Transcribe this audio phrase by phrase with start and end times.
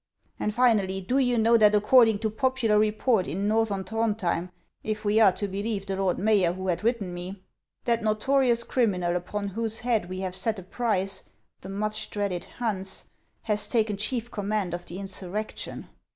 [0.39, 4.49] And finally, do you know that according to popular report in northern Tlirondhjem,
[4.83, 7.43] if we are to believe the lord mayor, who hae written me,
[7.83, 11.21] that notorious criminal, upon whose head we have set a price,
[11.59, 13.05] the much dreaded Hans,
[13.43, 15.87] has taken chief command of the insurrection